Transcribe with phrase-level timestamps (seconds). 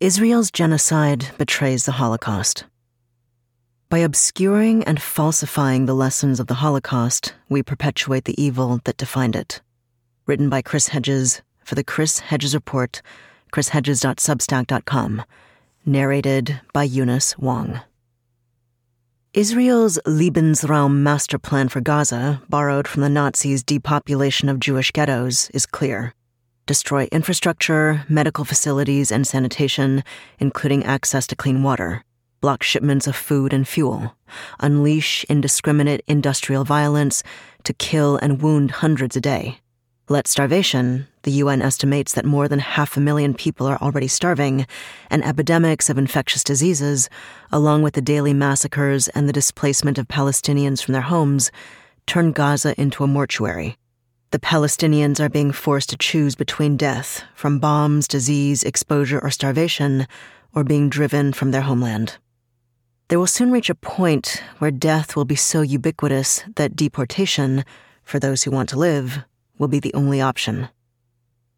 [0.00, 2.64] Israel's genocide betrays the Holocaust.
[3.88, 9.34] By obscuring and falsifying the lessons of the Holocaust, we perpetuate the evil that defined
[9.34, 9.60] it.
[10.24, 13.02] Written by Chris Hedges for the Chris Hedges Report,
[13.52, 15.24] chrishedges.substack.com.
[15.84, 17.80] Narrated by Eunice Wong.
[19.34, 25.66] Israel's Lebensraum master plan for Gaza, borrowed from the Nazis' depopulation of Jewish ghettos, is
[25.66, 26.14] clear
[26.68, 30.04] destroy infrastructure, medical facilities, and sanitation,
[30.38, 32.04] including access to clean water,
[32.42, 34.14] block shipments of food and fuel,
[34.60, 37.22] unleash indiscriminate industrial violence
[37.64, 39.58] to kill and wound hundreds a day.
[40.10, 44.66] Let starvation, the UN estimates that more than half a million people are already starving,
[45.10, 47.08] and epidemics of infectious diseases,
[47.50, 51.50] along with the daily massacres and the displacement of Palestinians from their homes,
[52.06, 53.78] turn Gaza into a mortuary.
[54.30, 60.06] The Palestinians are being forced to choose between death from bombs, disease, exposure, or starvation,
[60.54, 62.18] or being driven from their homeland.
[63.08, 67.64] They will soon reach a point where death will be so ubiquitous that deportation,
[68.04, 69.20] for those who want to live,
[69.56, 70.68] will be the only option.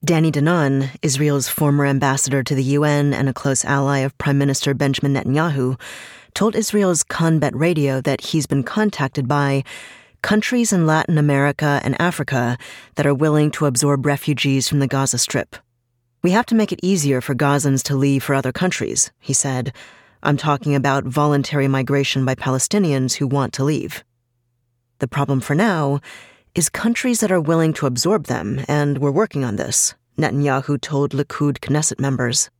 [0.04, 4.74] Danny Danon, Israel's former ambassador to the UN and a close ally of Prime Minister
[4.74, 5.78] Benjamin Netanyahu,
[6.34, 9.64] told Israel's Kan Radio that he's been contacted by
[10.22, 12.58] countries in Latin America and Africa
[12.94, 15.56] that are willing to absorb refugees from the Gaza Strip.
[16.22, 19.72] We have to make it easier for Gazans to leave for other countries, he said.
[20.22, 24.04] I'm talking about voluntary migration by Palestinians who want to leave.
[24.98, 26.00] The problem for now
[26.54, 31.12] is countries that are willing to absorb them, and we're working on this, Netanyahu told
[31.12, 32.50] Likud Knesset members.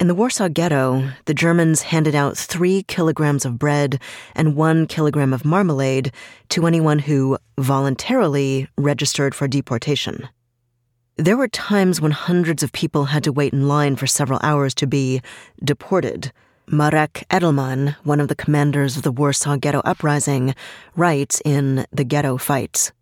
[0.00, 4.00] In the Warsaw Ghetto, the Germans handed out three kilograms of bread
[4.34, 6.10] and one kilogram of marmalade
[6.48, 10.26] to anyone who voluntarily registered for deportation.
[11.18, 14.72] There were times when hundreds of people had to wait in line for several hours
[14.76, 15.20] to be
[15.62, 16.32] deported.
[16.66, 20.54] Marek Edelman, one of the commanders of the Warsaw Ghetto Uprising,
[20.96, 22.92] writes in The Ghetto Fights.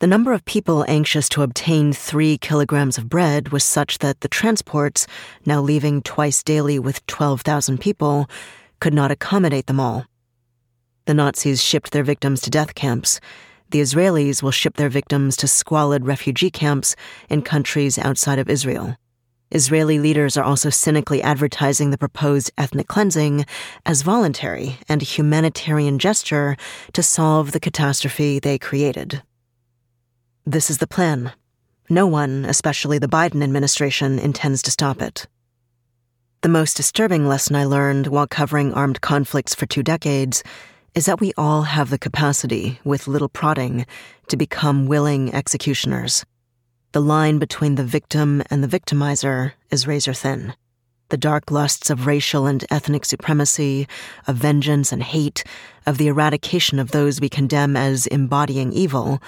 [0.00, 4.28] The number of people anxious to obtain three kilograms of bread was such that the
[4.28, 5.06] transports,
[5.44, 8.26] now leaving twice daily with 12,000 people,
[8.80, 10.06] could not accommodate them all.
[11.04, 13.20] The Nazis shipped their victims to death camps.
[13.72, 16.96] The Israelis will ship their victims to squalid refugee camps
[17.28, 18.96] in countries outside of Israel.
[19.50, 23.44] Israeli leaders are also cynically advertising the proposed ethnic cleansing
[23.84, 26.56] as voluntary and a humanitarian gesture
[26.94, 29.22] to solve the catastrophe they created.
[30.46, 31.32] This is the plan.
[31.90, 35.26] No one, especially the Biden administration, intends to stop it.
[36.40, 40.42] The most disturbing lesson I learned while covering armed conflicts for two decades
[40.94, 43.84] is that we all have the capacity, with little prodding,
[44.28, 46.24] to become willing executioners.
[46.92, 50.54] The line between the victim and the victimizer is razor thin.
[51.10, 53.86] The dark lusts of racial and ethnic supremacy,
[54.26, 55.44] of vengeance and hate,
[55.86, 59.20] of the eradication of those we condemn as embodying evil,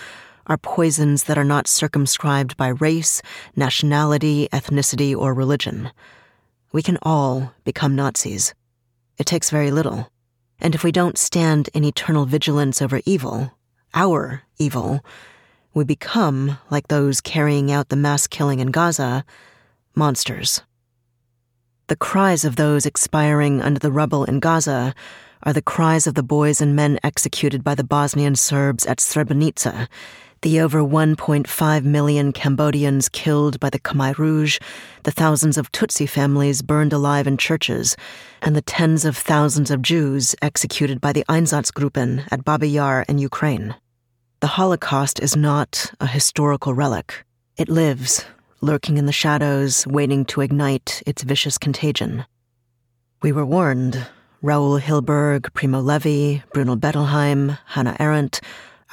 [0.46, 3.22] are poisons that are not circumscribed by race,
[3.56, 5.90] nationality, ethnicity, or religion.
[6.72, 8.54] We can all become Nazis.
[9.18, 10.10] It takes very little.
[10.60, 13.52] And if we don't stand in eternal vigilance over evil,
[13.94, 15.04] our evil,
[15.74, 19.24] we become, like those carrying out the mass killing in Gaza,
[19.94, 20.62] monsters.
[21.88, 24.94] The cries of those expiring under the rubble in Gaza
[25.42, 29.88] are the cries of the boys and men executed by the Bosnian Serbs at Srebrenica,
[30.42, 34.58] the over 1.5 million Cambodians killed by the Khmer Rouge,
[35.04, 37.96] the thousands of Tutsi families burned alive in churches,
[38.42, 43.18] and the tens of thousands of Jews executed by the Einsatzgruppen at Babi Yar in
[43.18, 43.76] Ukraine.
[44.40, 47.24] The Holocaust is not a historical relic.
[47.56, 48.24] It lives,
[48.60, 52.24] lurking in the shadows, waiting to ignite its vicious contagion.
[53.22, 54.08] We were warned.
[54.42, 58.40] Raul Hilberg, Primo Levi, Bruno Bettelheim, Hannah Arendt,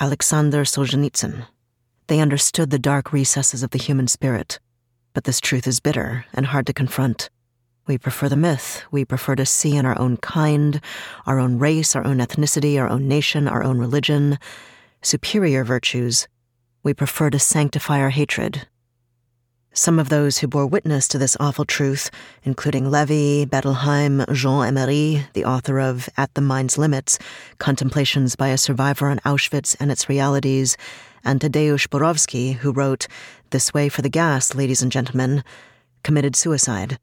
[0.02, 1.46] Alexander Solzhenitsyn.
[2.08, 4.58] They understood the dark recesses of the human spirit.
[5.14, 7.30] But this truth is bitter and hard to confront.
[7.86, 8.84] We prefer the myth.
[8.92, 10.80] We prefer to see in our own kind,
[11.26, 14.38] our own race, our own ethnicity, our own nation, our own religion,
[15.02, 16.30] superior virtues,
[16.82, 18.68] we prefer to sanctify our hatred.
[19.80, 22.12] Some of those who bore witness to this awful truth,
[22.44, 27.18] including Levi, Bettelheim, Jean Améry, the author of At the Mind's Limits
[27.60, 30.76] Contemplations by a Survivor on Auschwitz and Its Realities,
[31.24, 33.08] and Tadeusz Borowski, who wrote
[33.52, 35.46] This Way for the Gas, Ladies and Gentlemen,
[36.04, 37.00] committed suicide.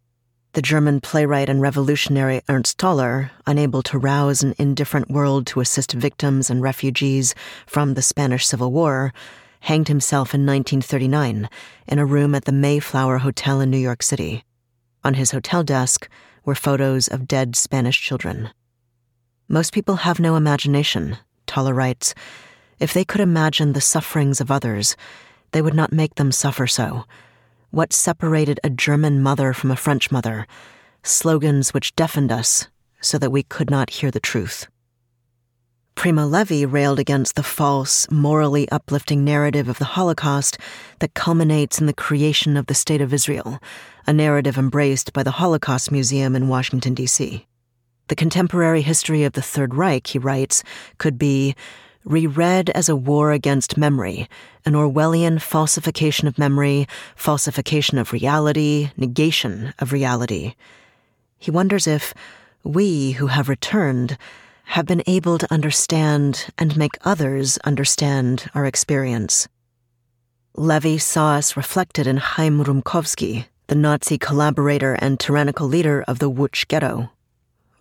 [0.53, 5.93] The German playwright and revolutionary Ernst Toller, unable to rouse an indifferent world to assist
[5.95, 7.35] victims and refugees
[7.65, 9.15] from the Spanish Civil War,
[9.67, 11.51] hanged himself in 1939
[11.89, 14.45] in a room at the Mayflower Hotel in New York City.
[15.03, 16.09] On his hotel desk
[16.45, 18.51] were photos of dead Spanish children.
[19.49, 21.17] Most people have no imagination,
[21.49, 22.15] Toller writes.
[22.79, 24.95] If they could imagine the sufferings of others,
[25.51, 27.05] they would not make them suffer so.
[27.71, 30.47] What separated a German mother from a French mother?
[31.03, 32.69] Slogans which deafened us
[33.01, 34.69] so that we could not hear the truth.
[35.97, 40.59] Primo Levi railed against the false, morally uplifting narrative of the Holocaust
[40.99, 43.59] that culminates in the creation of the State of Israel,
[44.07, 47.47] a narrative embraced by the Holocaust Museum in Washington, D.C.
[48.09, 50.63] The contemporary history of the Third Reich, he writes,
[50.99, 51.57] could be
[52.05, 54.29] reread as a war against memory,
[54.67, 60.55] an Orwellian falsification of memory, falsification of reality, negation of reality.
[61.39, 62.13] He wonders if
[62.63, 64.19] we who have returned
[64.67, 69.49] have been able to understand and make others understand our experience.
[70.55, 76.31] Levi saw us reflected in Chaim Rumkowski, the Nazi collaborator and tyrannical leader of the
[76.31, 77.11] Łódź Ghetto.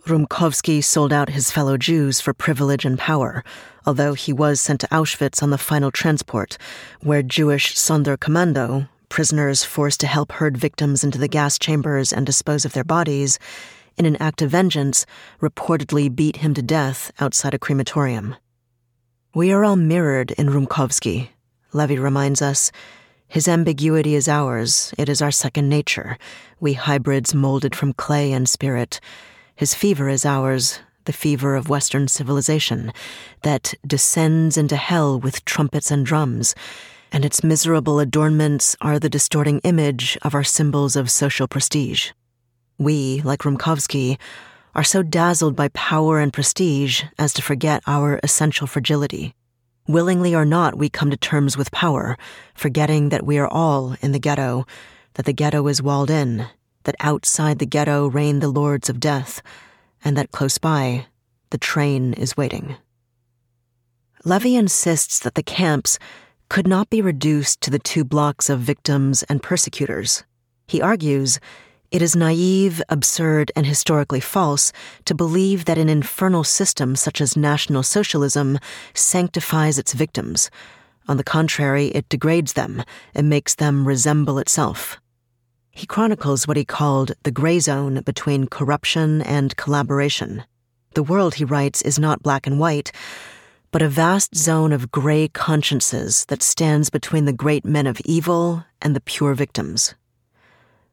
[0.05, 3.43] Rumkowski sold out his fellow Jews for privilege and power,
[3.87, 6.57] although he was sent to Auschwitz on the final transport,
[7.01, 12.65] where Jewish Sonderkommando, prisoners forced to help herd victims into the gas chambers and dispose
[12.65, 13.39] of their bodies,
[13.97, 15.05] in an act of vengeance,
[15.41, 18.35] reportedly beat him to death outside a crematorium.
[19.33, 21.29] We are all mirrored in Rumkowski,
[21.73, 22.71] Levi reminds us.
[23.27, 26.17] His ambiguity is ours, it is our second nature,
[26.59, 28.99] we hybrids molded from clay and spirit.
[29.55, 32.93] His fever is ours, the fever of Western civilization,
[33.41, 36.55] that descends into hell with trumpets and drums,
[37.11, 42.11] and its miserable adornments are the distorting image of our symbols of social prestige.
[42.77, 44.17] We, like Rumkowski,
[44.73, 49.33] are so dazzled by power and prestige as to forget our essential fragility.
[49.87, 52.17] Willingly or not, we come to terms with power,
[52.53, 54.65] forgetting that we are all in the ghetto,
[55.13, 56.47] that the ghetto is walled in,
[56.83, 59.41] that outside the ghetto reign the lords of death,
[60.03, 61.05] and that close by,
[61.51, 62.75] the train is waiting.
[64.25, 65.99] Levi insists that the camps
[66.49, 70.23] could not be reduced to the two blocks of victims and persecutors.
[70.67, 71.39] He argues
[71.95, 74.73] it is naive, absurd, and historically false
[75.05, 78.59] to believe that an infernal system such as National Socialism
[78.93, 80.51] sanctifies its victims.
[81.07, 82.83] On the contrary, it degrades them
[83.13, 84.99] and makes them resemble itself.
[85.71, 90.43] He chronicles what he called the gray zone between corruption and collaboration.
[90.95, 92.91] The world, he writes, is not black and white,
[93.71, 98.65] but a vast zone of gray consciences that stands between the great men of evil
[98.81, 99.95] and the pure victims.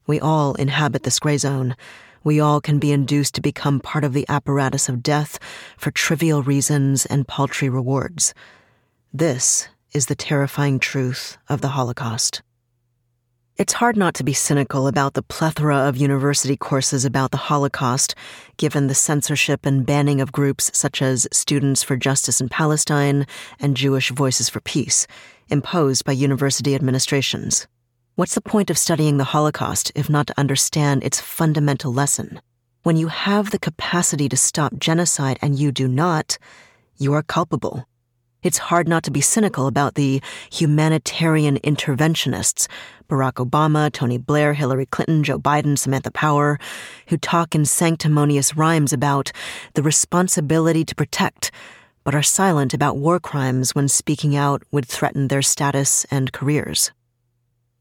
[0.06, 1.76] We all inhabit this gray zone.
[2.24, 5.38] We all can be induced to become part of the apparatus of death
[5.76, 8.34] for trivial reasons and paltry rewards.
[9.12, 12.42] This is the terrifying truth of the Holocaust.
[13.58, 18.14] It's hard not to be cynical about the plethora of university courses about the Holocaust,
[18.56, 23.26] given the censorship and banning of groups such as Students for Justice in Palestine
[23.60, 25.06] and Jewish Voices for Peace,
[25.50, 27.66] imposed by university administrations.
[28.14, 32.42] What's the point of studying the Holocaust if not to understand its fundamental lesson?
[32.82, 36.36] When you have the capacity to stop genocide and you do not,
[36.98, 37.88] you are culpable.
[38.42, 40.20] It's hard not to be cynical about the
[40.50, 42.68] humanitarian interventionists,
[43.08, 46.58] Barack Obama, Tony Blair, Hillary Clinton, Joe Biden, Samantha Power,
[47.06, 49.32] who talk in sanctimonious rhymes about
[49.72, 51.50] the responsibility to protect,
[52.04, 56.92] but are silent about war crimes when speaking out would threaten their status and careers.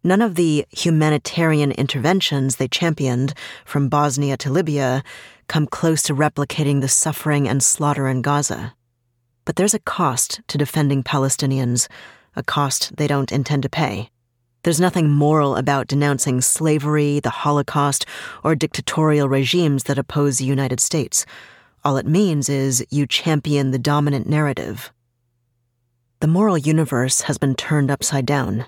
[0.03, 5.03] None of the humanitarian interventions they championed, from Bosnia to Libya,
[5.48, 8.74] come close to replicating the suffering and slaughter in Gaza.
[9.46, 11.88] But there's a cost to defending Palestinians,
[12.36, 14.10] a cost they don't intend to pay.
[14.63, 18.05] There's nothing moral about denouncing slavery, the Holocaust,
[18.43, 21.25] or dictatorial regimes that oppose the United States.
[21.84, 24.91] All it means is you champion the dominant narrative.
[26.20, 28.65] The moral universe has been turned upside down.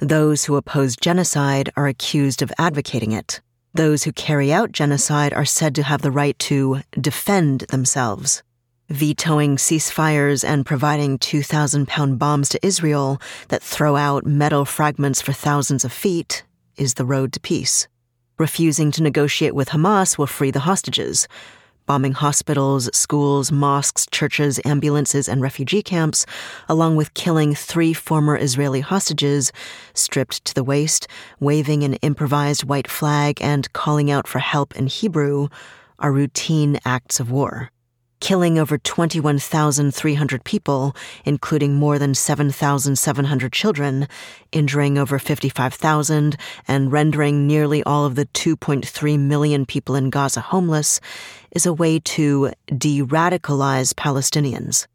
[0.00, 3.40] Those who oppose genocide are accused of advocating it.
[3.74, 8.42] Those who carry out genocide are said to have the right to defend themselves.
[8.88, 15.32] Vetoing ceasefires and providing 2,000 pound bombs to Israel that throw out metal fragments for
[15.32, 16.44] thousands of feet
[16.76, 17.86] is the road to peace.
[18.36, 21.28] Refusing to negotiate with Hamas will free the hostages
[21.86, 26.24] bombing hospitals, schools, mosques, churches, ambulances, and refugee camps,
[26.68, 29.52] along with killing three former Israeli hostages,
[29.92, 31.06] stripped to the waist,
[31.40, 35.48] waving an improvised white flag, and calling out for help in Hebrew,
[35.98, 37.70] are routine acts of war.
[38.24, 44.08] Killing over 21,300 people, including more than 7,700 children,
[44.50, 46.34] injuring over 55,000,
[46.66, 51.00] and rendering nearly all of the 2.3 million people in Gaza homeless,
[51.50, 54.86] is a way to de radicalize Palestinians.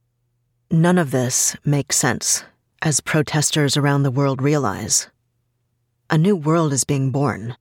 [0.72, 2.44] None of this makes sense,
[2.82, 5.08] as protesters around the world realize.
[6.10, 7.56] A new world is being born.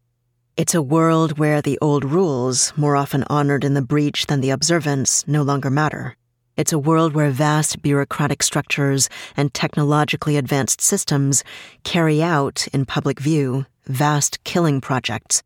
[0.59, 4.51] It's a world where the old rules, more often honored in the breach than the
[4.51, 6.17] observance, no longer matter.
[6.57, 11.45] It's a world where vast bureaucratic structures and technologically advanced systems
[11.85, 15.45] carry out, in public view, vast killing projects.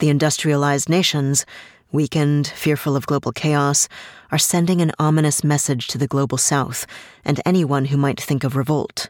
[0.00, 1.46] The industrialized nations,
[1.92, 3.88] weakened, fearful of global chaos,
[4.32, 6.84] are sending an ominous message to the global south
[7.24, 9.08] and anyone who might think of revolt.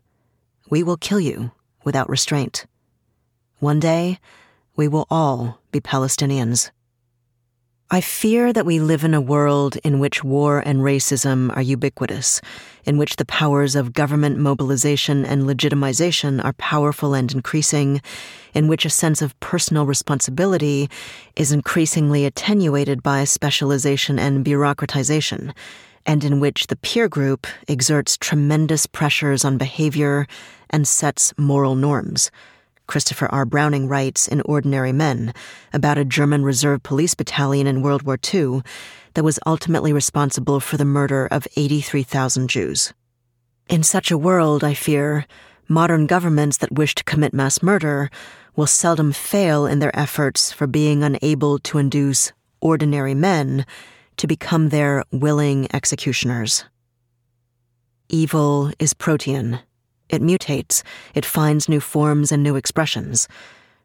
[0.69, 1.53] We will kill you
[1.85, 2.67] without restraint.
[3.61, 4.19] One day,
[4.79, 6.71] we will all be Palestinians.
[7.91, 12.41] I fear that we live in a world in which war and racism are ubiquitous,
[12.85, 18.01] in which the powers of government mobilization and legitimization are powerful and increasing,
[18.55, 20.89] in which a sense of personal responsibility
[21.35, 25.53] is increasingly attenuated by specialization and bureaucratization,
[26.07, 30.29] and in which the peer group exerts tremendous pressures on behavior
[30.71, 32.31] and sets moral norms.
[32.89, 33.45] Christopher R.
[33.45, 35.33] Browning writes in Ordinary Men
[35.73, 38.63] about a German reserve police battalion in World War II
[39.15, 42.93] that was ultimately responsible for the murder of 83,000 Jews.
[43.69, 45.27] In such a world, I fear,
[45.69, 48.11] modern governments that wish to commit mass murder
[48.57, 53.67] will seldom fail in their efforts for being unable to induce ordinary men
[54.17, 56.65] to become their willing executioners.
[58.09, 59.61] Evil is protean
[60.09, 60.83] it mutates,
[61.15, 63.29] it finds new forms and new expressions.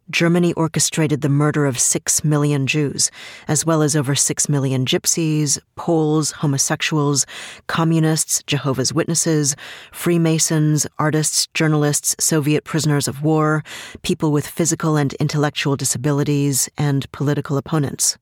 [0.10, 3.10] Germany orchestrated the murder of six million Jews,
[3.48, 7.26] as well as over six million gypsies, Poles, homosexuals,
[7.68, 9.56] communists, Jehovah's Witnesses,
[9.94, 13.64] Freemasons, artists, journalists, Soviet prisoners of war,
[14.02, 18.18] people with physical and intellectual disabilities, and political opponents.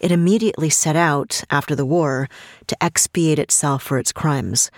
[0.00, 2.28] It immediately set out, after the war,
[2.68, 4.70] to expiate itself for its crimes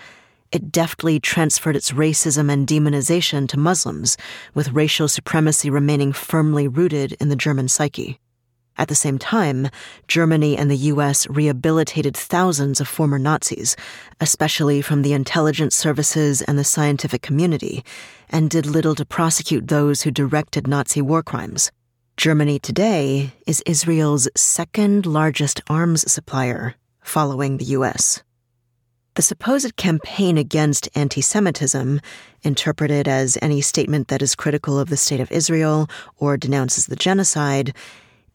[0.51, 4.17] it deftly transferred its racism and demonization to Muslims,
[4.53, 8.19] with racial supremacy remaining firmly rooted in the German psyche.
[8.77, 9.69] At the same time,
[10.07, 13.75] Germany and the US rehabilitated thousands of former Nazis,
[14.19, 17.83] especially from the intelligence services and the scientific community,
[18.29, 21.71] and did little to prosecute those who directed Nazi war crimes.
[22.17, 28.23] Germany today is Israel's second largest arms supplier, following the US.
[29.15, 31.99] The supposed campaign against anti Semitism,
[32.43, 36.95] interpreted as any statement that is critical of the State of Israel or denounces the
[36.95, 37.75] genocide,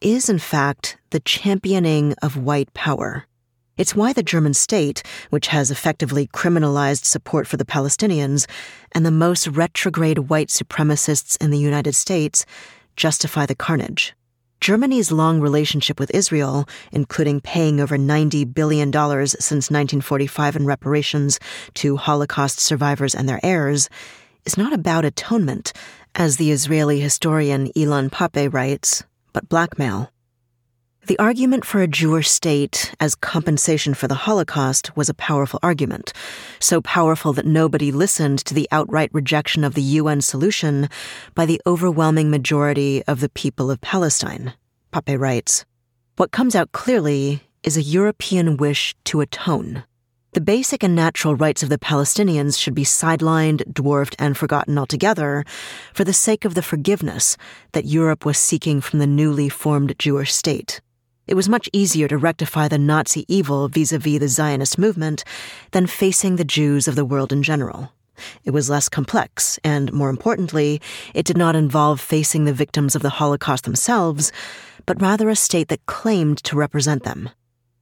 [0.01, 3.25] is in fact the championing of white power.
[3.75, 8.47] It's why the German state, which has effectively criminalized support for the Palestinians,
[8.91, 12.45] and the most retrograde white supremacists in the United States
[12.95, 14.13] justify the carnage.
[14.59, 21.39] Germany's long relationship with Israel, including paying over $90 billion since 1945 in reparations
[21.75, 23.89] to Holocaust survivors and their heirs,
[24.45, 25.73] is not about atonement,
[26.15, 30.11] as the Israeli historian Ilan Pappé writes, but blackmail.
[31.07, 36.11] The argument for a Jewish state as compensation for the Holocaust was a powerful argument,
[36.59, 40.89] so powerful that nobody listened to the outright rejection of the UN solution
[41.33, 44.51] by the overwhelming majority of the people of Palestine.
[44.91, 45.63] Pappé writes
[46.17, 49.85] What comes out clearly is a European wish to atone.
[50.33, 55.45] The basic and natural rights of the Palestinians should be sidelined, dwarfed, and forgotten altogether
[55.93, 57.37] for the sake of the forgiveness
[57.71, 60.81] that Europe was seeking from the newly formed Jewish state.
[61.27, 65.25] It was much easier to rectify the Nazi evil vis a vis the Zionist movement
[65.71, 67.91] than facing the Jews of the world in general.
[68.45, 70.81] It was less complex, and more importantly,
[71.13, 74.31] it did not involve facing the victims of the Holocaust themselves,
[74.85, 77.29] but rather a state that claimed to represent them.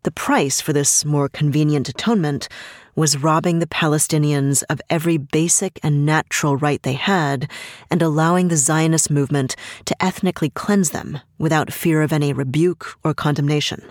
[0.01, 2.49] The price for this more convenient atonement
[2.95, 7.51] was robbing the Palestinians of every basic and natural right they had
[7.91, 13.13] and allowing the Zionist movement to ethnically cleanse them without fear of any rebuke or
[13.13, 13.83] condemnation.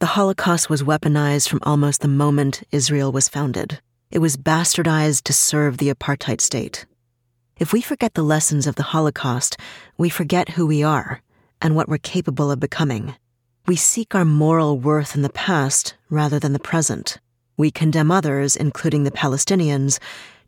[0.00, 3.80] The Holocaust was weaponized from almost the moment Israel was founded.
[4.10, 6.86] It was bastardized to serve the apartheid state.
[7.58, 9.58] If we forget the lessons of the Holocaust,
[9.98, 11.20] we forget who we are
[11.60, 13.14] and what we're capable of becoming.
[13.66, 17.18] We seek our moral worth in the past rather than the present.
[17.60, 19.98] We condemn others, including the Palestinians,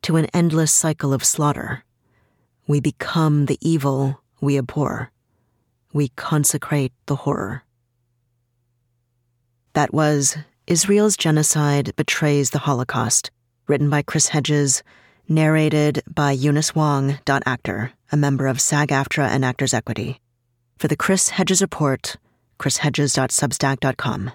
[0.00, 1.84] to an endless cycle of slaughter.
[2.66, 5.12] We become the evil we abhor.
[5.92, 7.64] We consecrate the horror.
[9.74, 13.30] That was Israel's Genocide Betrays the Holocaust,
[13.66, 14.82] written by Chris Hedges,
[15.28, 17.18] narrated by Eunice Wong.
[17.28, 20.22] Actor, a member of SAG AFTRA and Actors Equity.
[20.78, 22.16] For the Chris Hedges Report,
[22.58, 24.32] chrishedges.substack.com.